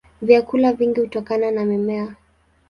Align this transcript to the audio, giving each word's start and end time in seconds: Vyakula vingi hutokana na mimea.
Vyakula 0.21 0.73
vingi 0.73 0.99
hutokana 1.01 1.51
na 1.51 1.65
mimea. 1.65 2.15